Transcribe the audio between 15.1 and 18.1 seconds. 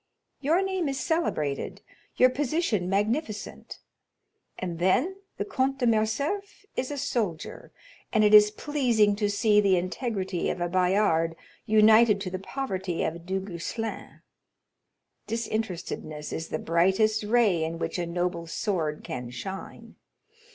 disinterestedness is the brightest ray in which a